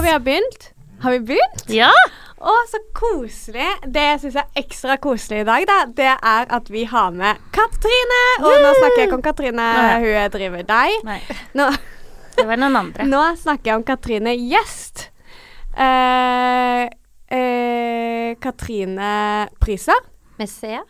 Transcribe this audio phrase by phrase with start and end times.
[0.00, 0.62] Og vi har begynt.
[1.02, 1.66] Har vi begynt?
[1.68, 1.90] Ja!
[2.40, 3.66] Å, så koselig.
[3.84, 7.42] Det jeg syns er ekstra koselig i dag, da, det er at vi har med
[7.52, 8.20] Katrine.
[8.40, 9.66] Og nå snakker jeg ikke om Katrine,
[10.00, 10.94] hun driver deg.
[11.04, 11.18] Nei,
[11.60, 11.66] Nå,
[12.38, 13.08] det var noen andre.
[13.12, 15.10] nå snakker jeg om Katrine Gjest.
[15.76, 16.86] Eh,
[17.36, 19.12] eh, Katrine
[19.60, 19.98] Prisa.
[20.40, 20.80] Med C.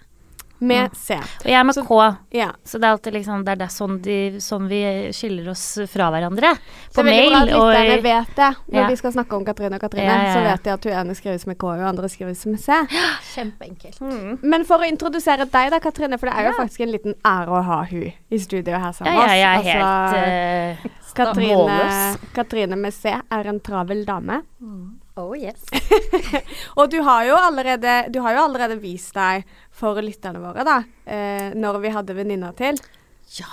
[0.61, 1.15] med C.
[1.17, 1.99] Og jeg er med K,
[2.37, 2.51] Ja.
[2.65, 4.81] så det er alltid liksom Det er det sånn, de, sånn vi
[5.17, 6.55] skiller oss fra hverandre.
[6.91, 8.51] Så På veldig mail bra at og lytterne vet det.
[8.73, 8.87] Når Ja.
[8.89, 11.15] vi skal snakke om Katrine og Katrine, Ja, ja, så vet de at hun ene
[11.15, 12.73] skrives med K, og andre skrives med C.
[13.35, 14.43] Kjempeenkelt.
[14.43, 17.49] Men for å introdusere deg da, Katrine, for det er jo faktisk en liten ære
[17.49, 19.65] å ha hun i studio her sammen Ja, med ja, oss.
[19.65, 22.19] jeg er Altså, helt uh, Katrine.
[22.35, 24.43] Katrine med C er en travel dame.
[25.21, 25.67] Oh yes.
[26.79, 29.45] Og du har jo allerede, du har jo allerede vist deg
[29.77, 32.81] for lytterne våre, da, eh, når vi hadde venninner til.
[33.37, 33.51] Ja,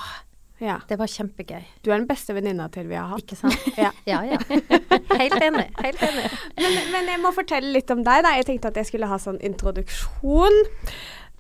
[0.59, 0.80] Ja.
[0.90, 1.62] det var kjempegøy.
[1.85, 3.21] Du er den beste venninna til vi har hatt.
[3.27, 3.68] Ikke sant?
[3.77, 3.91] Ja.
[4.09, 4.40] Ja, ja.
[5.20, 5.68] Helt enig.
[5.84, 6.24] Helt enig.
[6.62, 8.31] Men, men jeg må fortelle litt om deg, da.
[8.40, 10.57] Jeg tenkte at jeg skulle ha sånn introduksjon.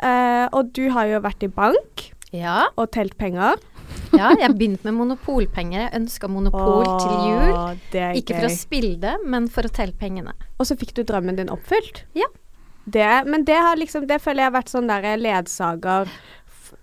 [0.05, 2.03] Eh, og du har jo vært i bank
[2.35, 3.57] Ja, og telt penger.
[4.13, 5.87] Ja jeg begynte med monopolpenger.
[5.87, 7.53] Jeg ønska monopol til jul.
[7.53, 10.33] Åh, Det er Ikke for å spille det, men for å telle pengene.
[10.59, 12.03] Og så fikk du drømmen din oppfylt.
[12.17, 12.27] Ja.
[12.87, 16.07] Det, men det har liksom Det føler jeg har vært sånn der ledsager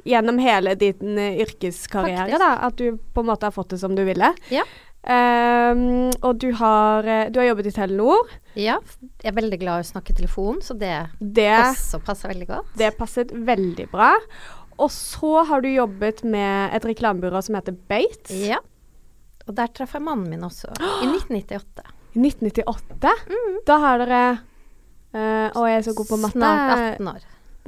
[0.05, 2.41] gjennom hele din eh, yrkeskarriere, Faktisk.
[2.41, 2.51] da.
[2.67, 4.35] At du på en måte har fått det som du ville.
[4.53, 4.65] Ja.
[5.05, 8.31] Um, og du har, eh, du har jobbet i Telenor.
[8.57, 8.79] Ja,
[9.21, 12.71] jeg er veldig glad i å snakke telefon, så det Det, også passer veldig godt.
[12.81, 14.15] det passet veldig bra.
[14.79, 18.35] Og så har du jobbet med et reklamebyrå som heter Bate.
[18.35, 18.59] Ja.
[19.47, 21.85] Og der traff jeg mannen min også, i 1998.
[22.15, 23.15] I 1998.
[23.67, 24.21] Da har dere
[25.15, 26.39] eh, Å, jeg er så god på matte.
[26.39, 27.25] Snart 18 år.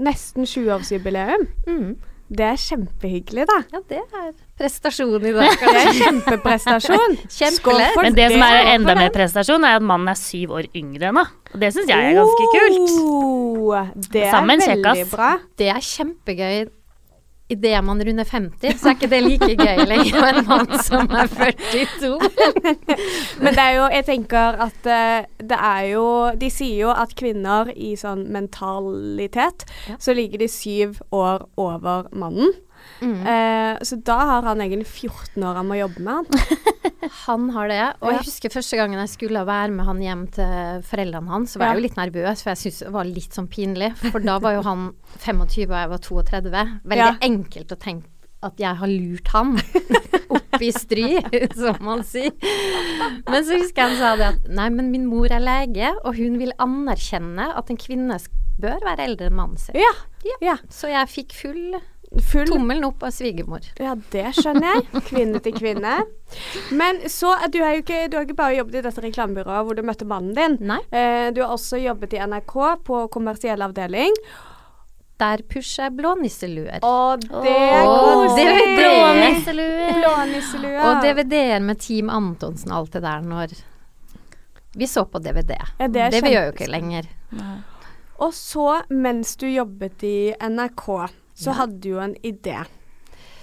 [0.06, 1.46] Nesten 20-årsjubileum.
[1.66, 1.96] Mm.
[2.26, 3.56] Det er kjempehyggelig, da.
[3.70, 5.52] Ja, det er prestasjon i dag.
[5.62, 7.14] Det er kjempeprestasjon.
[7.58, 10.66] Skål for Men det som er enda mer prestasjon, er at mannen er syv år
[10.74, 11.26] yngre enn henne.
[11.54, 12.96] Og det syns jeg er ganske kult.
[13.06, 15.14] Oh, det er Sammen veldig kjekkas.
[15.14, 15.30] bra.
[15.62, 16.58] Det er kjempegøy
[17.52, 21.06] idet man runder 50, så er ikke det like gøy lenger med en mann som
[21.14, 22.18] er 42.
[23.42, 26.04] Men det er jo Jeg tenker at eh, det er jo
[26.40, 29.94] De sier jo at kvinner i sånn mentalitet, Ja.
[30.02, 32.52] så ligger de syv år over mannen.
[33.02, 33.18] Mm.
[33.28, 36.26] Eh, så da har han egentlig 14 år han må jobbe med han.
[37.26, 37.78] Har det.
[38.02, 38.16] Og Ja.
[38.16, 41.70] jeg husker første gangen jeg skulle være med han hjem til foreldrene hans, så var
[41.72, 43.92] jeg jo litt nervøs, for jeg syntes det var litt sånn pinlig.
[44.10, 44.84] For da var jo han
[45.22, 46.64] 25 og jeg var 32.
[46.84, 47.16] Veldig Ja.
[47.22, 48.10] enkelt å tenke
[48.46, 49.54] at jeg har lurt han
[50.36, 51.20] opp i stry,
[51.60, 52.32] som man sier.
[53.26, 56.16] Men så husker jeg han sa det at nei, men min mor er lege, og
[56.18, 58.18] hun vil anerkjenne at en kvinne
[58.60, 59.76] bør være eldre enn mannen sin.
[59.76, 59.92] Ja.
[60.40, 60.56] ja.
[60.72, 61.76] Så jeg fikk full
[62.22, 63.60] Full tommelen opp av svigermor.
[63.78, 65.02] Ja, det skjønner jeg.
[65.08, 65.98] Kvinne til kvinne.
[66.72, 69.76] Men så Du har jo ikke, du har ikke bare jobbet i dette reklamebyrået hvor
[69.76, 70.56] du møtte mannen din.
[70.66, 72.54] Nei, Eh, du har også jobbet i NRK
[72.84, 74.14] på kommersiell avdeling.
[75.18, 76.82] der pusher jeg blånisseluer.
[76.84, 78.44] Og det er koselig!
[78.44, 78.74] DVD.
[78.82, 79.86] Blånisselue.
[79.96, 80.82] Blånisselua.
[80.90, 83.54] Og DVD-er med Team Antonsen og alt det der når
[84.76, 85.54] vi så på DVD.
[85.80, 87.08] Ja, det det vi gjør jo ikke lenger.
[88.20, 92.58] Og så, mens du jobbet i NRK, så hadde du jo en idé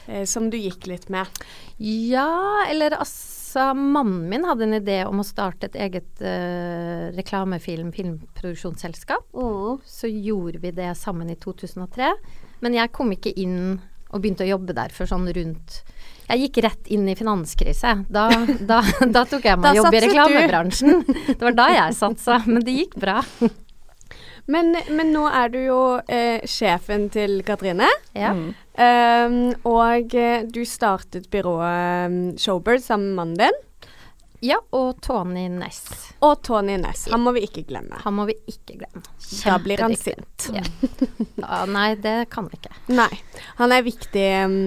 [0.08, 1.30] eh, som du gikk litt med.
[1.78, 7.92] Ja, eller altså Mannen min hadde en idé om å starte et eget eh, reklamefilm,
[7.94, 9.30] filmproduksjonsselskap.
[9.86, 12.10] Så gjorde vi det sammen i 2003.
[12.66, 13.78] Men jeg kom ikke inn
[14.14, 15.80] og begynte å jobbe der før sånn rundt
[16.30, 17.96] Jeg gikk rett inn i finanskrise.
[18.10, 18.28] Da,
[18.62, 18.80] da,
[19.16, 21.04] da tok jeg meg jobb i reklamebransjen.
[21.34, 23.20] Det var da jeg satsa, men det gikk bra.
[24.46, 25.80] Men, men nå er du jo
[26.12, 27.88] eh, sjefen til Katrine.
[28.18, 28.34] Ja.
[28.36, 28.50] Mm.
[28.74, 29.38] Um,
[29.70, 33.60] og eh, du startet byrået um, Showbird sammen med mannen din.
[34.44, 35.86] ja, og Tony Ness.
[36.20, 37.06] Og Tony Ness.
[37.12, 37.96] Han må vi ikke glemme.
[38.04, 39.04] Han må vi ikke glemme.
[39.46, 40.50] Da blir han sint.
[40.52, 40.64] Ja.
[41.44, 42.72] Ja, nei, det kan vi ikke.
[42.96, 43.12] Nei.
[43.60, 44.58] Han er viktig um,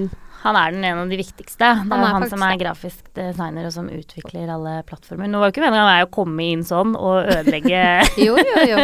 [0.42, 1.59] Han er den en av de viktigste.
[1.59, 5.30] Det er, Han er han som er grafisk designer og som utvikler alle plattformer.
[5.30, 7.83] Nå var jo ikke meningen av meg å komme inn sånn og ødelegge
[8.27, 8.80] Jo, jo, jo.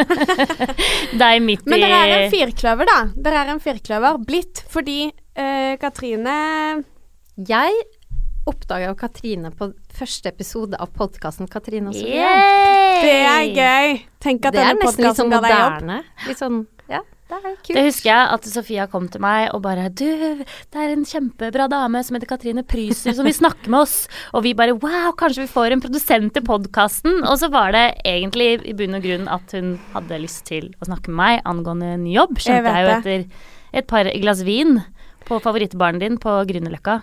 [1.22, 3.00] deg midt i Men dere er en firkløver, da.
[3.28, 6.36] Dere er en firkløver blitt fordi uh, Katrine
[7.48, 7.82] Jeg
[8.48, 12.30] oppdaga jo Katrine på første episode av podkasten Katrine og Sofie.
[13.02, 14.00] Det er gøy.
[14.22, 15.76] Tenk at Det er denne nesten litt sånn podkasten ga deg jobb.
[15.76, 15.98] moderne.
[16.26, 16.58] Litt sånn
[17.32, 17.76] det er kult.
[17.76, 20.06] Det husker jeg at Sofia kom til meg og bare Du,
[20.42, 23.96] det er en kjempebra dame som heter Katrine Pryser som vil snakke med oss.
[24.36, 27.22] Og vi bare wow, kanskje vi får en produsent til podkasten.
[27.22, 30.90] Og så var det egentlig i bunn og grunn at hun hadde lyst til å
[30.90, 32.36] snakke med meg angående en jobb.
[32.40, 34.82] Skjønte jeg, jeg jo etter et par glass vin
[35.28, 37.00] på favorittbaren din på Grünerløkka.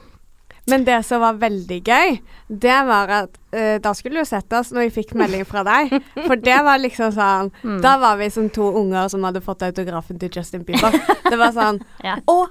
[0.70, 2.20] Men det som var veldig gøy,
[2.50, 5.94] det var at uh, da skulle du sett oss når vi fikk melding fra deg.
[6.26, 7.82] For det var liksom sånn Mm.
[7.84, 10.96] Da var vi som to unger som hadde fått autografen til Justin Bieber.
[11.30, 12.16] Det var sånn Ja.
[12.30, 12.48] Å,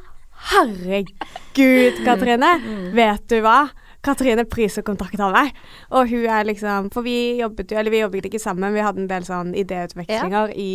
[0.52, 2.52] herregud, Katrine.
[2.64, 2.90] Mm.
[2.96, 3.68] Vet du hva?
[4.04, 5.50] Katrine Prise kontakta meg,
[5.90, 9.02] og hun er liksom For vi jobbet jo Eller vi jobbet ikke sammen, vi hadde
[9.02, 10.70] en del sånn idéutvekslinger i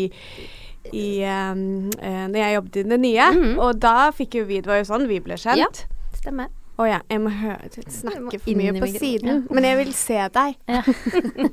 [0.92, 1.62] i um,
[1.96, 3.54] uh, Når jeg jobbet i det nye, Mhm.
[3.64, 5.56] og da fikk jo vi Det var jo sånn vi ble kjent.
[5.62, 5.70] Ja.
[6.20, 6.50] Stemmer.
[6.74, 9.02] Å ja, jeg må høre, snakke for mye på siden.
[9.04, 9.42] siden.
[9.54, 10.56] Men jeg vil se deg.
[10.66, 10.82] Ja.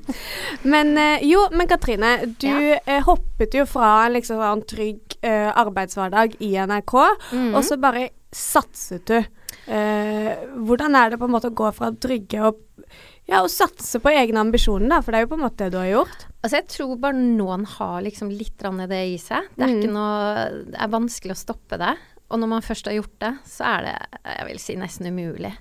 [0.73, 2.79] men eh, jo, men Katrine, du Ja.
[2.87, 6.97] eh, hoppet jo fra en liksom sånn trygg uh, arbeidshverdag i NRK,
[7.35, 7.53] mm.
[7.53, 9.19] og så bare satset du.
[9.69, 10.33] Uh,
[10.65, 12.65] hvordan er det på en måte å gå fra trygge og
[13.31, 14.99] ja, og satse på egne ambisjoner, da?
[15.05, 16.25] For det er jo på en måte det du har gjort.
[16.41, 19.47] Altså, jeg tror bare noen har liksom litt det i seg.
[19.55, 19.93] Det er Mm.
[19.93, 21.95] noe Det er vanskelig å stoppe det.
[22.31, 25.55] Og når man først har gjort det, så er det jeg vil si nesten umulig.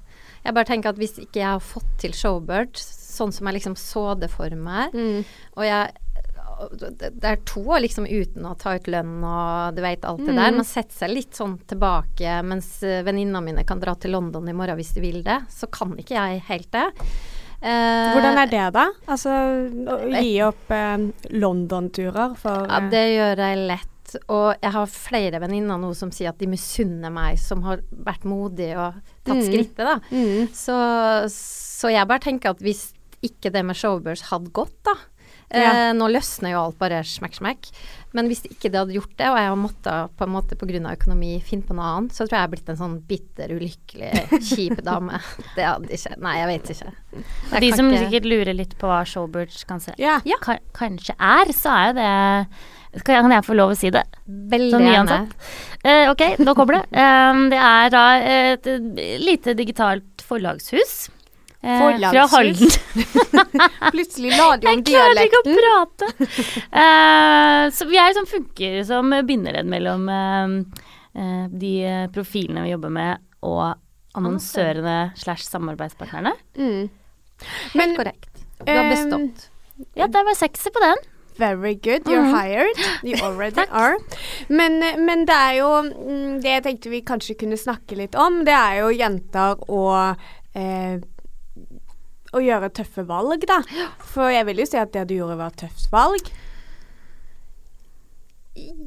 [0.44, 3.76] Jeg bare tenker at hvis ikke jeg har fått til Showbird sånn som jeg liksom
[3.80, 4.94] så det for meg,
[5.58, 5.98] og jeg
[6.60, 10.34] det er to år liksom uten å ta ut lønn og du vet alt det
[10.34, 10.52] der.
[10.52, 10.58] Mm.
[10.60, 14.76] Man setter seg litt sånn tilbake mens venninna mine kan dra til London i morgen
[14.76, 15.38] hvis de vil det.
[15.56, 16.90] Så kan ikke jeg helt det.
[17.60, 18.86] Eh, Hvordan er det, da?
[19.12, 19.34] Altså
[19.92, 23.96] å gi opp eh, London-turer for Ja, eh, det gjør jeg lett.
[24.30, 28.26] Og jeg har flere venninner nå som sier at de misunner meg, som har vært
[28.26, 28.94] modig og
[29.26, 29.46] tatt Mm.
[29.46, 30.00] skrittet, da.
[30.12, 30.50] mm.
[30.54, 30.76] Så,
[31.30, 34.96] så jeg bare tenker at hvis ikke det med showbirds hadde gått, da
[35.52, 35.90] Ja.
[35.90, 37.72] eh, Nå løsner jo alt bare smekk, smekk.
[38.14, 40.94] Men hvis ikke det hadde gjort det, og jeg har måttet på en måte pga.
[40.96, 44.42] økonomi finne på noe annet, så tror jeg jeg er blitt en sånn bitter, ulykkelig,
[44.46, 45.20] kjip dame.
[45.56, 46.94] Det hadde ikke Nei, jeg vet ikke.
[47.52, 50.20] Jeg De som ikke- sikkert lurer litt på hva Showbirds kanskje Ja.
[50.26, 50.38] Ja.
[50.74, 52.48] kanskje er, så er jo det
[53.06, 54.02] Kan kan jeg få lov å si det?
[54.26, 55.20] Veldig Sånn gjerne.
[55.86, 56.84] Eh, ok, nå kommer det.
[56.98, 58.70] Um, det er da et,
[59.22, 61.10] lite digitalt forlagshus.
[61.62, 62.26] eh, Fra?
[62.34, 62.72] Halden.
[63.94, 64.88] Plutselig la de om dialekten.
[64.88, 66.10] Jeg klarer ikke å prate!
[66.82, 70.82] Eh, så vi er som funker som bindeledd mellom eh,
[71.14, 71.74] eh, de
[72.16, 73.78] profilene vi jobber med, og
[74.18, 76.34] annonsørene slash samarbeidspartnerne.
[76.58, 76.90] Mm.
[77.46, 78.44] Helt Men korrekt.
[78.66, 79.48] Du har bestått.
[79.96, 81.09] Ja, det var sekser på den.
[81.40, 82.34] Very good, you're Mhm.
[82.36, 82.82] hired.
[83.04, 83.96] You already are.
[84.50, 88.42] Men, men det er jo mm, Det jeg tenkte vi kanskje kunne snakke litt om,
[88.46, 90.18] det er jo jenter og
[90.56, 91.00] eh,
[92.36, 93.62] å gjøre tøffe valg, da.
[94.12, 96.28] For jeg vil jo si at det du gjorde, var et tøft valg.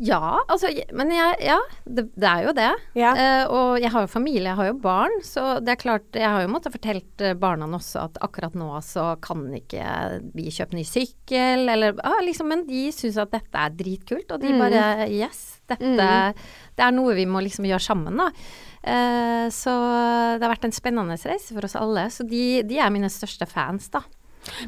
[0.03, 2.71] Ja, altså Men jeg, ja, det, det er jo det.
[2.99, 3.13] Ja.
[3.15, 6.29] Uh, og jeg har jo familie, jeg har jo barn, så det er klart Jeg
[6.29, 9.85] har jo måttet fortelle eh, barna også at akkurat nå så kan ikke
[10.35, 14.41] vi kjøpe ny sykkel, eller ah, liksom, Men de syns at dette er dritkult, og
[14.43, 14.59] de Mm.
[14.59, 16.35] bare Yes, dette Mm.
[16.77, 18.31] Det er noe vi må liksom gjøre sammen, da.
[18.83, 19.71] Uh, så
[20.39, 22.07] det har vært en spennende reise for oss alle.
[22.11, 24.01] Så de, de er mine største fans, da.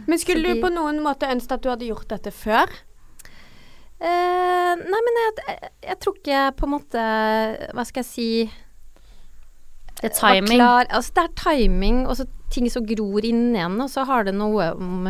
[0.06, 2.70] Men skulle de- du på noen måte ønske at du hadde gjort dette før?
[4.02, 7.02] Eh, nei, men jeg, jeg, jeg tror ikke på en måte
[7.76, 8.26] Hva skal jeg si
[10.00, 10.58] Det er timing.
[10.58, 13.78] Klar, altså det er timing, og så ting som gror inn igjen.
[13.80, 15.06] og så har det noe om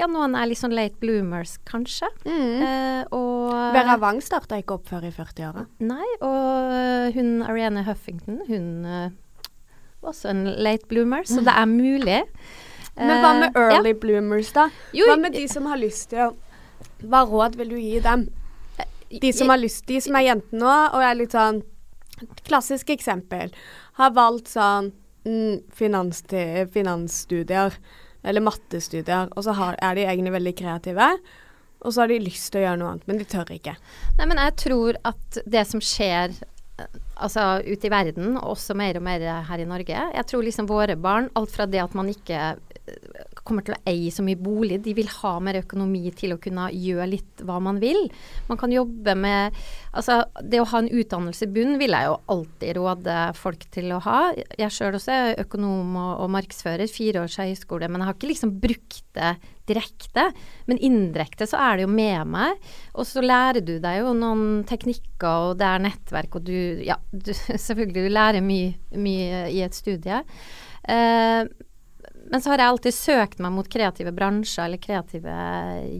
[0.00, 2.08] Ja, noen er litt sånn late bloomers, kanskje.
[2.24, 2.62] Mm.
[2.64, 5.66] Uh, og Vera Wang starta ikke opp før i 40-åra.
[5.84, 9.10] Nei, og hun Ariane Huffington, hun uh,
[10.00, 12.22] var også en late bloomer, så det er mulig.
[12.96, 13.98] Men hva med early ja.
[14.00, 14.70] bloomers, da?
[14.96, 16.30] Jo, Hva med de som har lyst til å
[17.02, 18.28] Hva råd vil du gi dem?
[19.10, 21.62] De som har lyst, de som er jenter nå, og er litt sånn
[22.44, 23.48] Klassisk eksempel.
[23.96, 24.90] Har valgt sånn
[25.24, 26.20] mm, finans
[26.74, 27.78] finansstudier,
[28.20, 31.06] eller mattestudier, og så har, er de egentlig veldig kreative.
[31.80, 33.72] Og så har de lyst til å gjøre noe annet, men de tør ikke.
[34.18, 36.36] Nei, men jeg tror at det som skjer
[37.20, 40.68] altså ute i verden, og også mer og mer her i Norge Jeg tror liksom
[40.70, 42.54] våre barn, alt fra det at man ikke
[43.46, 46.68] kommer til å eie så mye bolig, de vil ha mer økonomi til å kunne
[46.74, 48.06] gjøre litt hva man vil.
[48.50, 49.58] Man kan jobbe med
[49.90, 53.90] Altså, det å ha en utdannelse i bunnen vil jeg jo alltid råde folk til
[53.90, 54.18] å ha.
[54.54, 58.30] Jeg sjøl også er økonom og, og markedsfører, fire års høyskole, men jeg har ikke
[58.30, 59.32] liksom brukt det
[59.70, 60.28] direkte.
[60.70, 62.70] Men indirekte så er det jo med meg.
[62.94, 66.96] Og så lærer du deg jo noen teknikker, og det er nettverk, og du Ja,
[67.10, 67.32] du,
[67.66, 70.22] selvfølgelig, du lærer mye, mye i et studie.
[70.86, 71.42] Eh,
[72.30, 75.34] men så har jeg alltid søkt meg mot kreative bransjer eller kreative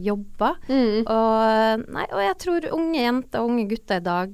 [0.05, 0.55] jobber.
[1.03, 4.31] Og, nei, og jeg tror unge jenter og unge gutter i dag,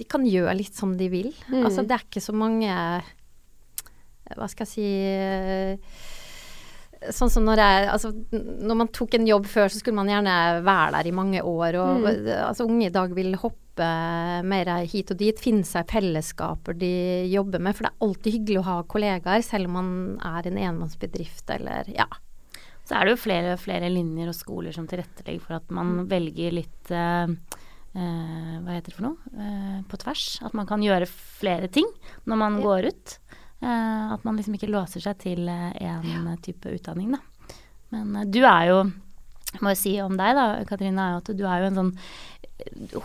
[0.00, 1.28] de kan gjøre litt som de vil.
[1.52, 1.64] Mm.
[1.66, 2.72] Altså det er ikke så mange
[4.36, 4.88] Hva skal jeg si
[7.16, 10.34] Sånn som når jeg Altså når man tok en jobb før, så skulle man gjerne
[10.66, 11.78] være der i mange år.
[11.80, 12.28] Og Mm.
[12.48, 16.90] altså unge i dag vil hoppe hoppe mer hit og dit, finne seg fellesskaper de
[17.32, 17.76] jobber med.
[17.76, 21.88] For det er alltid hyggelig å ha kollegaer, selv om man er en enmannsbedrift eller
[21.94, 22.06] ja.
[22.84, 26.50] Så er det jo flere, flere linjer og skoler som tilrettelegger for at man velger
[26.56, 27.28] litt eh,
[27.94, 29.34] eh, Hva heter det for noe?
[29.36, 30.24] Eh, på tvers.
[30.42, 31.86] At man kan gjøre flere ting
[32.26, 32.64] når man Ja.
[32.66, 33.18] går ut.
[33.62, 37.20] Eh, at man liksom ikke låser seg til én type utdanning, da.
[37.94, 38.80] Men eh, du er jo
[39.58, 41.94] må jo si om deg, da, Katrine, er at du er jo en sånn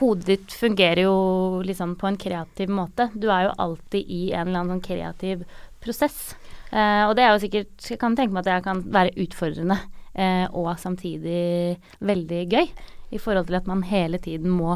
[0.02, 3.06] Hodet ditt fungerer jo liksom på en kreativ måte.
[3.16, 5.46] Du er jo alltid i en eller annen sånn kreativ
[5.80, 6.34] prosess.
[6.76, 9.78] Eh, og det er jo sikkert Jeg kan tenke meg at det kan være utfordrende
[10.12, 12.68] eh, og samtidig veldig gøy.
[13.16, 14.76] I forhold til at man hele tiden må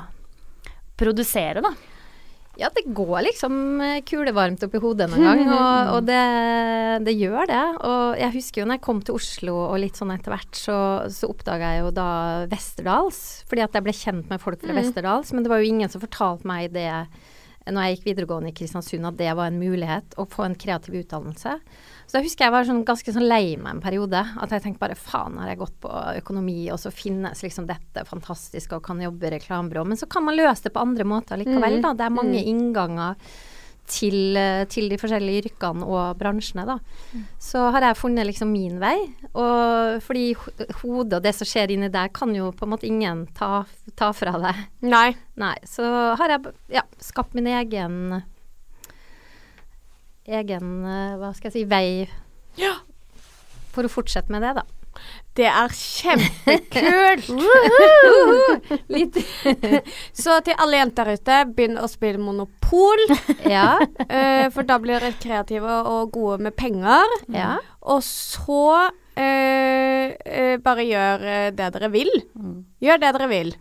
[1.00, 1.74] produsere, da.
[2.60, 3.56] Ja, det går liksom
[4.08, 6.20] kulevarmt kulevarmt oppi hodet noen gang, og, og det,
[7.08, 7.64] det gjør det.
[7.88, 10.78] Og jeg husker jo når jeg kom til Oslo og litt sånn etter hvert, så,
[11.14, 12.12] så oppdaga jeg jo da
[12.52, 15.92] Westerdals, fordi at jeg ble kjent med folk fra Westerdals, men det var jo ingen
[15.92, 16.90] som fortalte meg det
[17.70, 20.96] når jeg gikk videregående i Kristiansund, at det var en mulighet å få en kreativ
[21.04, 21.60] utdannelse.
[22.10, 24.24] Så da husker jeg var sånn, ganske sånn lei meg en periode.
[24.42, 28.02] At jeg tenkte bare faen, har jeg gått på økonomi, og så finnes liksom dette
[28.10, 29.84] fantastiske og kan jobbe i reklamebyrå.
[29.86, 31.94] Men så kan man løse det på andre måter likevel, da.
[31.94, 33.20] Det er mange innganger
[33.90, 36.80] til, eh, til de forskjellige yrkene og bransjene, da.
[37.42, 38.98] Så har jeg funnet liksom min vei.
[39.34, 40.34] Og fordi
[40.82, 44.12] hodet og det som skjer inni der, kan jo på en måte ingen ta, ta
[44.18, 44.66] fra deg.
[44.82, 45.14] Nei.
[45.38, 48.24] Nei, så har jeg ja, skapt min egen
[50.30, 52.10] egen, eh, hva skal jeg si, vei
[52.60, 52.76] Ja.
[53.74, 54.66] for å fortsette med det, da.
[55.38, 57.30] Det er kjempekult!
[60.24, 63.04] Så til alle jenter ute, begynn å spille Monopol.
[63.56, 63.78] Ja.
[64.10, 67.08] Uh, for da blir dere kreative og gode med penger.
[67.34, 67.58] ja.
[67.90, 72.12] Og så uh, uh, bare gjør eh, det dere vil.
[72.84, 73.54] Gjør det dere vil.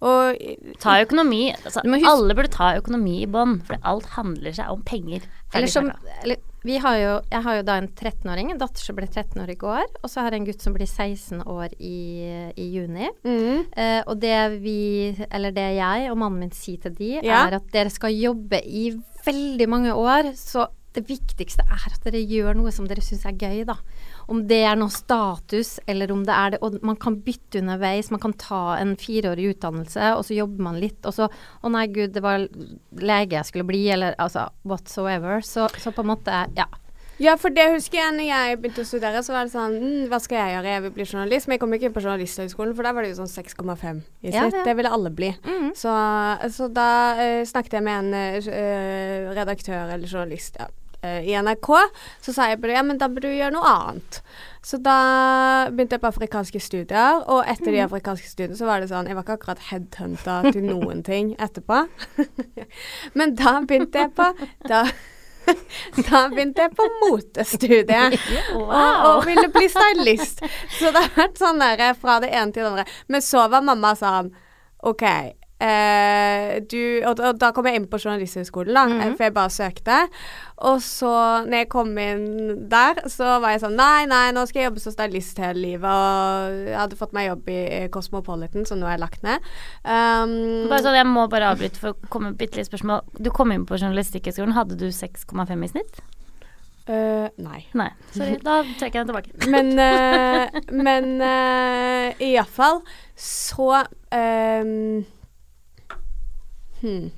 [0.00, 0.38] Og
[0.80, 5.26] Ta økonomi altså, Alle burde ta økonomi i bånn, for alt handler seg om penger.
[5.52, 5.90] Eller som
[6.22, 9.40] eller, vi har jo, Jeg har jo da en 13-åring, en datter som ble 13
[9.42, 11.96] år i går, og så har jeg en gutt som blir 16 år i,
[12.56, 13.08] i juni.
[13.24, 17.46] mm, Eh, og det vi, eller det jeg og mannen min sier til de, Ja.
[17.48, 18.90] er at dere skal jobbe i
[19.26, 23.32] veldig mange år, så det viktigste er at dere gjør noe som dere syns er
[23.38, 23.76] gøy, da.
[24.30, 28.12] Om det er noe status, eller om det er det Og man kan bytte underveis.
[28.14, 31.86] Man kan ta en fireårig utdannelse, og så jobber man litt, og så Å nei,
[31.90, 32.46] gud, det var
[33.00, 35.42] lege jeg skulle bli, eller altså whatsoever.
[35.42, 36.68] Så, så på en måte, ja.
[37.20, 40.04] Ja, for det husker jeg når jeg begynte å studere, så var det sånn mm,
[40.08, 40.70] Hva skal jeg gjøre?
[40.72, 41.48] Jeg vil bli journalist.
[41.48, 44.30] Men jeg kom ikke inn på Journalisthøgskolen, for der var det jo sånn 6,5 i
[44.32, 44.56] Ja, snitt.
[44.56, 44.62] ja.
[44.64, 45.28] Det ville alle bli.
[45.44, 45.74] Mhm.
[45.76, 45.92] Så,
[46.56, 46.88] så da
[47.20, 50.70] uh, snakket jeg med en uh, redaktør eller journalist ja,
[51.02, 51.68] eh, i NRK.
[52.24, 54.20] Så sa jeg bare ja, men da burde du gjøre noe annet.
[54.64, 54.96] Så da
[55.70, 59.16] begynte jeg på afrikanske studier, og etter de afrikanske studiene så var det sånn Jeg
[59.16, 61.86] var ikke akkurat headhunta til noen ting etterpå.
[63.18, 64.28] men da begynte jeg på
[64.68, 64.84] da,
[66.10, 68.20] da begynte jeg på motestudiet.
[68.60, 70.44] Og, og ville bli stylist.
[70.76, 72.88] Så det har vært sånn der fra det ene til det andre.
[73.08, 74.34] Men så var mamma sånn
[74.86, 75.04] OK.
[75.60, 79.52] Eh, du, og, og da kom jeg inn på Journalisthøgskolen, da, eh, for jeg bare
[79.52, 79.98] søkte.
[80.70, 81.10] Og så,
[81.44, 84.82] når jeg kom inn der, så var jeg sånn Nei, nei, nå skal jeg jobbe
[84.84, 85.88] som stylist hele livet.
[85.88, 87.60] Og jeg hadde fått meg jobb i
[87.92, 89.44] Cosmopolitan, som nå er lagt ned.
[89.84, 93.04] Um, Bare sånn, jeg må bare avbryte for å komme med bitte lite spørsmål.
[93.20, 94.56] Du kom inn på Journalistikkhøgskolen.
[94.56, 96.02] Hadde du 6,5 i snitt?
[96.90, 97.62] Uh, nei.
[97.76, 97.92] Nei.
[98.16, 98.40] Sorry.
[98.42, 99.36] Da trekker jeg den tilbake.
[99.52, 102.80] Men, uh, men uh, iallfall
[103.20, 105.02] så um,
[106.82, 107.10] hmm,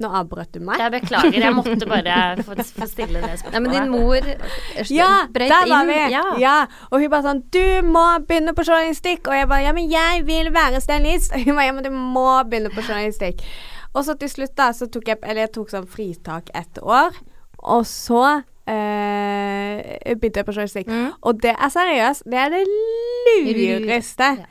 [0.00, 0.78] Nå avbrøt du meg.
[0.80, 3.90] Jeg beklager, jeg måtte bare få, få stille det Nei, men din spørsmålet.
[3.90, 5.88] mor eh, Ja, brøyt der var inn.
[5.90, 6.12] vi!
[6.14, 6.22] Ja.
[6.40, 6.54] Ja.
[6.90, 10.24] Og hun bare sånn 'Du må begynne på journalistikk.' Og jeg bare 'Ja, men jeg
[10.26, 13.44] vil være stylist.' Og hun bare 'Ja, men du må begynne på journalistikk'.
[13.94, 17.12] Og så til slutt, da, så tok jeg Eller jeg tok sånn fritak ett år.
[17.58, 20.86] Og så eh, begynte jeg på journalistikk.
[20.88, 21.12] Mm.
[21.22, 22.64] Og det er seriøst, det er det
[23.44, 24.44] lureste, Ja.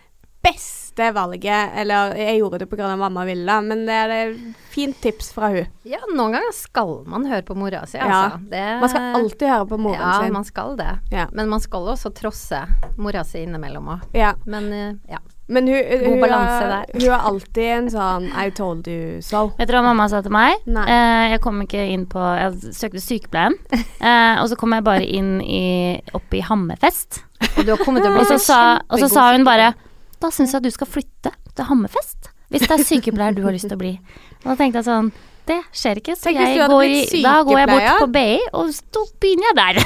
[0.43, 1.71] beste valget.
[1.75, 2.95] Eller jeg gjorde det pga.
[2.95, 4.37] mamma ville, men det er et
[4.69, 5.67] fint tips fra hun.
[5.83, 8.05] Ja, noen ganger skal man høre på mora si, Ja.
[8.05, 8.49] altså.
[8.49, 10.33] Det, Man skal alltid høre på moren ja, sin.
[10.33, 10.99] man skal det.
[11.11, 11.27] Ja.
[11.31, 13.99] Men man skal også trosse mora si innimellom òg.
[14.13, 14.33] Ja.
[14.45, 15.19] Men eh, ja.
[15.47, 19.51] Men hun, hun, balanse er, hun er alltid en sånn 'I told you so'.
[19.59, 20.57] Vet dere hva mamma sa til meg?
[20.65, 20.85] Nei.
[20.89, 23.53] Eh, jeg kom ikke inn på Jeg søkte sykepleien,
[24.01, 27.21] eh, og så kom jeg bare inn i, opp i Hammerfest.
[27.59, 29.75] Og har Og så sa, og så sa hun bare
[30.23, 32.31] Da syns jeg du skal flytte til Hammerfest.
[32.53, 33.95] Hvis det er sykepleier du har lyst til å bli.
[34.43, 35.07] Og da tenkte jeg sånn
[35.49, 39.49] Det skjer ikke, så går i, da går jeg bort på BI, og så begynner
[39.49, 39.79] jeg der.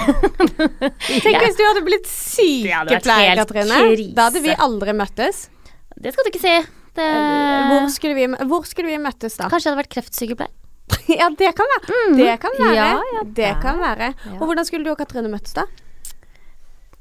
[1.23, 1.41] Tenk Ja.
[1.43, 4.13] hvis du hadde blitt sykepleier, Katrine.
[4.15, 5.41] Da hadde vi aldri møttes.
[5.99, 6.53] Det skal du ikke si.
[6.99, 7.07] Det,
[7.69, 9.49] Hvor skulle vi, hvor skulle vi møttes da?
[9.51, 10.55] Kanskje jeg hadde vært kreftsykepleier.
[11.19, 11.99] ja, det kan være.
[12.17, 12.75] Det kan være.
[12.79, 14.13] Ja, ja, det kan være.
[14.39, 15.67] Og hvordan skulle du og Katrine møttes da?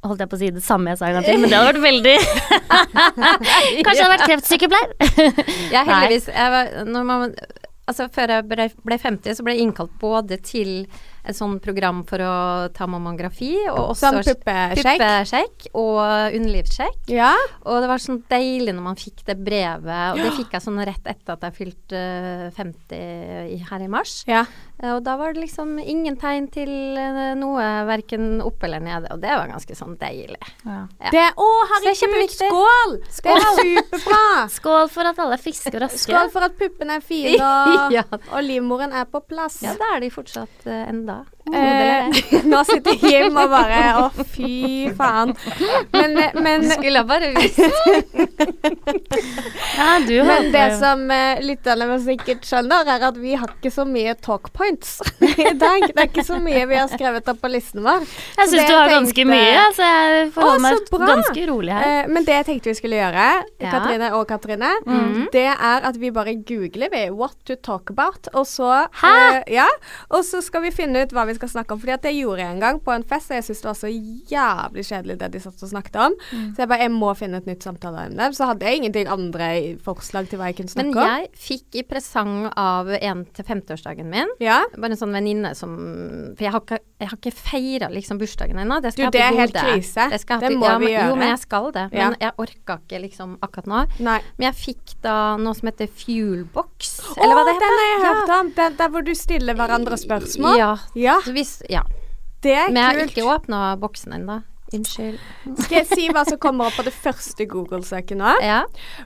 [0.07, 1.73] Holdt jeg på å si det samme jeg sa en gang til, men det hadde
[1.73, 2.17] vært veldig
[3.85, 4.93] Kanskje jeg hadde vært kreftsykepleier.
[5.73, 7.33] Jeg er heldigvis jeg var, når man,
[7.89, 10.73] Altså Før jeg ble, ble 50, så ble jeg innkalt både til
[11.29, 12.35] et sånn program for å
[12.77, 15.67] ta mammografi, og også Sånn puppesjekk?
[15.77, 17.11] og underlivssjekk.
[17.13, 17.33] Ja.
[17.69, 20.81] Og det var sånn deilig når man fikk det brevet, og det fikk jeg sånn
[20.89, 24.23] rett etter at jeg fylte eh, 50 her i mars.
[24.29, 24.45] ja.
[24.83, 29.11] Eh, Og da var det liksom ingen tegn til eh, noe, verken opp eller nede,
[29.15, 30.39] og det var ganske sånn deilig.
[30.65, 30.85] Ja.
[31.03, 31.11] Ja.
[31.15, 32.95] Det, å, er herregud, skål!
[33.09, 34.23] Det er superbra.
[34.59, 36.05] Skål for at alle er friske og raske.
[36.07, 38.05] Skål for at puppene er fine, og, Ja.
[38.13, 39.61] og livmoren er på plass.
[39.67, 41.23] Ja, det er de fortsatt uh, enda.
[41.49, 42.19] Eh,
[42.51, 45.35] nå sitter jeg hjemme og bare Å, fy faen.
[45.95, 47.61] Men, eh, men, Skulle bare visst.
[49.79, 53.85] Ja, du men det som eh, lytterne sikkert skjønner, er at vi har ikke så
[53.89, 55.87] mye talk points i dag.
[55.89, 58.05] Det er ikke så mye vi har skrevet opp på listen vår.
[58.39, 61.11] Jeg syns du har ganske mye, så jeg forholder meg bra.
[61.13, 61.89] ganske rolig her.
[61.89, 63.29] Eh, men det jeg tenkte vi skulle gjøre,
[63.59, 63.71] Ja.
[63.73, 65.29] Katrine og Katrine, mm.
[65.35, 69.15] det er at vi bare googler vi 'what to talk about', og så Hæ?
[69.39, 69.67] eh, ja,
[70.11, 71.79] og så skal vi finne ut hva vi skal snakke om.
[71.79, 73.79] Fordi at det gjorde jeg en gang på en fest, og jeg syntes det var
[73.79, 73.91] så
[74.33, 76.17] jævlig kjedelig det de satt og snakket om.
[76.33, 76.49] Mm.
[76.55, 78.31] Så jeg bare jeg må finne et nytt samtaleemne.
[78.35, 79.49] Så hadde jeg ingenting andre
[79.85, 80.99] forslag til hva jeg kunne snakke om.
[80.99, 84.65] Men jeg fikk i presang av en til 50-årsdagen min Ja.
[84.75, 85.77] bare en sånn venninne som
[86.35, 88.81] For jeg har ikke, jeg har ikke feira liksom bursdagen ennå.
[88.83, 90.09] Det, skal Du, det er helt krise.
[90.11, 91.09] Det, skal Det må ja, vi gjøre.
[91.09, 91.87] Jo, men jeg skal det.
[91.93, 92.09] Ja.
[92.09, 93.85] Men jeg orka ikke liksom akkurat nå.
[94.05, 94.19] Nei.
[94.39, 96.95] Men jeg fikk da noe som heter Fuelbox.
[97.19, 98.53] Eller hva det Å, den har jeg hørt om.
[98.57, 100.59] Den, der hvor du stiller hverandre spørsmål.
[100.59, 100.71] Ja.
[100.99, 101.83] Ja, Så hvis, ja.
[102.43, 103.17] det er Men jeg har kult.
[103.17, 104.41] ikke åpna boksen ennå.
[104.73, 105.19] Unnskyld.
[105.65, 108.35] Skal jeg si hva som kommer opp på det første Google-søket nå?
[108.45, 108.63] Ja.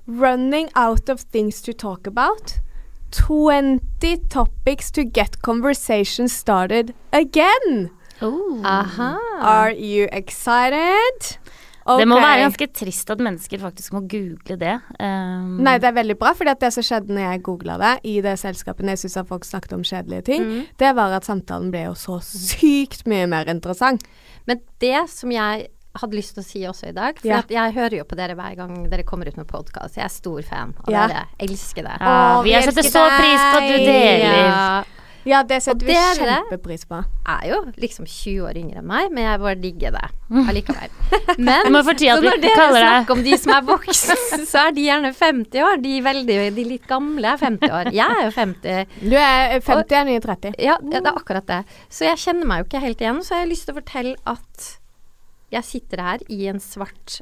[0.07, 2.59] Running out of things to talk about.
[3.13, 3.81] 20
[4.31, 7.91] topics to get conversation started again.
[8.23, 8.63] Oh.
[8.65, 9.19] Aha.
[9.41, 11.37] Are you excited?
[11.87, 14.75] Det må være ganske trist at mennesker faktisk må google det.
[15.01, 18.21] Um, Nei, det er veldig bra, at det som skjedde når jeg googla det i
[18.21, 20.67] det selskapet jeg syns at folk snakket om kjedelige ting, Mm.
[20.79, 24.03] det var at samtalen ble jo så sykt mye mer interessant.
[24.47, 27.39] Men det som jeg hadde lyst til å si også i dag For Ja.
[27.41, 29.97] at jeg hører jo på dere hver gang dere kommer ut med podkast.
[29.97, 31.07] Jeg er stor fan av Ja.
[31.09, 31.27] dere.
[31.39, 31.97] Elsker det.
[32.01, 34.49] ja, vi vi setter så pris på at du deler.
[34.49, 34.85] Ja,
[35.29, 36.99] Ja, det setter Og vi kjempepris på.
[37.33, 40.09] er jo liksom 20 år yngre enn meg, men jeg bare digger det
[40.51, 40.97] allikevel.
[41.39, 44.19] Men når dere snakker om de som er voksne,
[44.51, 45.81] så er de gjerne 50 år.
[45.85, 47.93] De, veldig, de litt gamle er 50 år.
[47.95, 49.01] Jeg er jo 50.
[49.07, 50.55] Du er 50, jeg er 39.
[50.59, 51.63] Ja, ja, det er akkurat det.
[51.93, 53.23] Så jeg kjenner meg jo ikke helt igjen.
[53.23, 54.71] Så jeg har lyst til å fortelle at
[55.53, 57.19] jeg sitter her i en svart,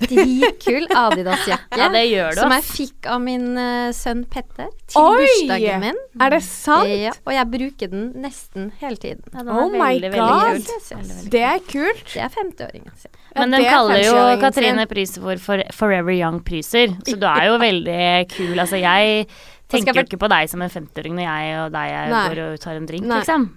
[0.00, 1.78] dritkul Adidas-jakke.
[1.80, 5.22] Ja, det gjør du, Som jeg fikk av min uh, sønn Petter til Oi!
[5.24, 5.98] bursdagen min.
[6.22, 6.90] Er det sant?
[6.92, 9.24] Ja, og jeg bruker den nesten hele tiden.
[9.32, 10.34] Ja, den Oh my veldig, God.
[10.46, 11.30] veldig kult.
[11.32, 12.04] Det er kult.
[12.12, 13.14] Det er 50-åringen sin.
[13.32, 14.92] Ja, Men den er kaller jo Katrine sin.
[14.92, 18.54] Priser for, for Forever Young-priser, så du er jo veldig kul.
[18.62, 19.26] Altså, jeg
[19.72, 22.78] tenker jo ikke på deg som en 50-åring når jeg og deg går og tar
[22.78, 23.22] en drink, Nei.
[23.22, 23.48] liksom.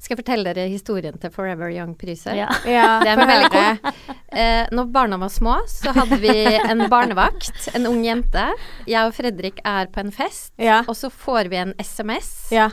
[0.00, 2.32] Skal jeg fortelle dere historien til Forever Young-priser?
[2.38, 2.46] Ja.
[2.64, 4.14] Ja, Det er veldig cool.
[4.32, 8.46] Eh, når barna var små, så hadde vi en barnevakt, en ung jente.
[8.88, 10.80] Jeg og Fredrik er på en fest, Ja.
[10.88, 12.70] og så får vi en SMS ja.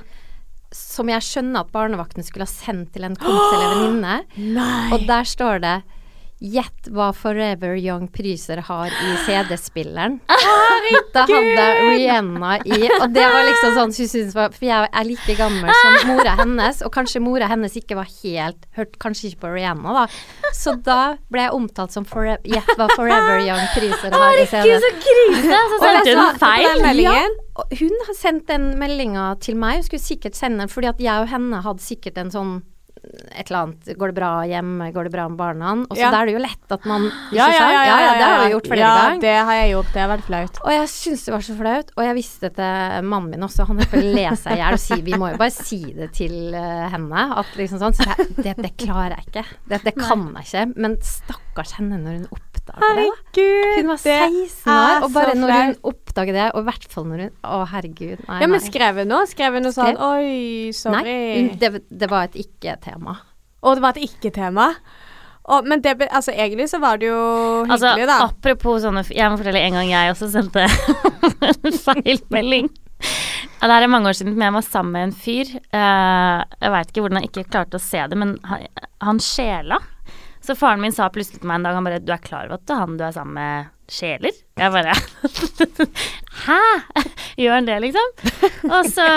[0.71, 4.17] som jeg skjønner at barnevakten skulle ha sendt til en kompis eller venninne.
[4.95, 5.75] Og der står det
[6.37, 10.19] Gjett hva Forever Young Pryser har i CD-spilleren.
[11.11, 15.07] Da hadde Rihanna i Og det var liksom sånn hun syntes var For jeg er
[15.07, 19.41] like gammel som mora hennes, og kanskje mora hennes ikke var helt Hørte kanskje ikke
[19.41, 20.53] på Rihanna, da.
[20.55, 24.61] Så da ble jeg omtalt som forever, Gjett hva Forever Young Pryser har i CD.
[24.61, 25.59] Herregud, så krise!
[25.73, 27.37] Så sendte hun feil.
[27.81, 31.25] Hun har sendt den meldinga til meg, hun skulle sikkert sende den fordi at jeg
[31.25, 32.57] og henne hadde sikkert en sånn
[33.31, 34.87] et eller annet Går det bra hjemme?
[34.95, 35.73] Går det bra med barna?
[35.87, 36.11] Og så Ja.
[36.11, 38.67] da er det jo lett at man Ja, ja, ja, ja, det har vi gjort
[38.71, 39.21] flere ja, ganger.
[39.21, 39.91] det har jeg gjort.
[39.93, 40.59] Det har vært flaut.
[40.63, 43.67] Og jeg syns det var så flaut, og jeg visste det til mannen min også.
[43.67, 45.79] Han holdt på å le seg i hjel og si vi må jo bare si
[45.93, 47.25] det til eh, henne.
[47.37, 47.95] At liksom sånn.
[47.97, 49.45] Så jeg, det, det klarer jeg ikke.
[49.69, 50.65] Det, det kan jeg ikke.
[50.77, 52.27] Men stakkars henne når hun
[52.67, 53.07] oppdager det.
[53.07, 53.15] da.
[53.37, 53.77] Herregud.
[53.77, 57.23] Hun var 16 år, og bare når hun oppdager det, og i hvert fall når
[57.25, 58.23] hun Å, herregud.
[58.27, 59.25] Nei, Ja, men skrev hun noe?
[59.27, 61.03] Skrev hun noe sånn Oi, sorry.
[61.03, 63.17] Nei, det, det var et ikke-tema.
[63.63, 64.71] Og det var et ikke-tema.
[65.47, 68.17] Og- Men det, altså, egentlig så var det jo Altså, hyggelig, da.
[68.25, 72.67] apropos sånne Jeg må fortelle en gang jeg også sendte en feilmelding.
[73.61, 75.49] Ja, det her er mange år siden, men jeg var sammen med en fyr.
[75.73, 78.65] Uh, jeg veit ikke hvordan jeg ikke klarte å se det, men han,
[79.01, 79.79] han sjela.
[80.47, 82.61] Så faren min sa plutselig til meg en dag han bare, Du er klar over
[82.61, 84.35] at han du er sammen med, sjeler?
[84.59, 84.93] Jeg bare
[86.47, 86.61] Hæ?
[87.41, 88.13] Gjør han det, liksom?
[88.71, 89.07] Og så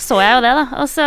[0.00, 0.64] så jeg jo det, da.
[0.80, 1.06] Og så,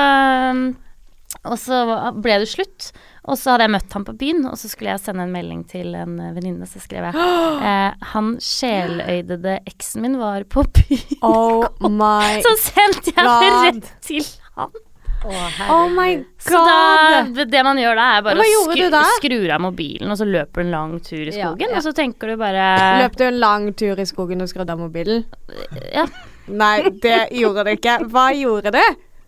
[1.50, 1.80] og så
[2.22, 2.92] ble det slutt.
[3.30, 5.64] Og så hadde jeg møtt ham på byen, og så skulle jeg sende en melding
[5.70, 6.66] til en venninne.
[6.70, 7.18] Så skrev jeg
[7.70, 11.20] eh, Han sjeløydede eksen min var på byen.
[11.26, 11.66] Oh
[12.00, 14.72] my Så sendte jeg det rett til han.
[15.26, 18.86] Oh my Så da, det man gjør da, er bare å skru,
[19.18, 21.76] skrur av mobilen, og så løper du en lang tur i skogen, ja.
[21.76, 22.70] og så tenker du bare
[23.02, 25.26] Løp du en lang tur i skogen og skrudde av mobilen?
[25.92, 26.08] Ja.
[26.50, 28.00] Nei, det gjorde du ikke.
[28.10, 28.82] Hva gjorde du?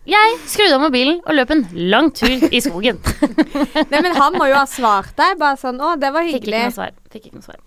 [0.10, 2.97] Jeg skrudde av mobilen og løp en lang tur i skogen.
[3.91, 5.36] Nei, men han må jo ha svart deg.
[5.38, 6.63] Bare sånn Å, det var Fikk ikke hyggelig.
[6.63, 6.95] noe svar.
[7.13, 7.62] Fikk ikke noe svar.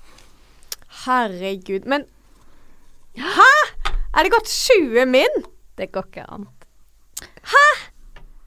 [1.04, 1.87] Herregud.
[1.90, 2.08] Men
[3.14, 3.52] Hæ?
[4.14, 5.42] Er det gått 20 min?
[5.78, 6.48] Det går ikke an.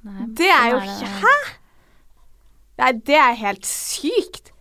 [0.08, 1.36] Nei, Det er jo sånn ikke Hæ?
[2.78, 4.52] Nei, det er helt sykt.